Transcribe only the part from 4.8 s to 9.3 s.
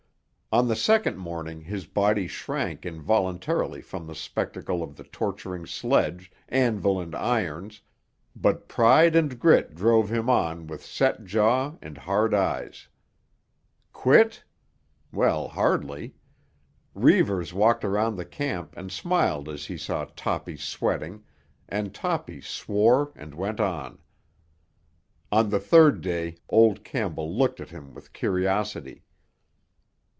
of the torturing sledge, anvil and irons, but pride